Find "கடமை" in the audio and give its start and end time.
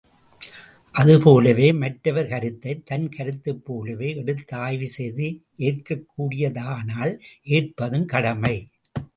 8.05-8.57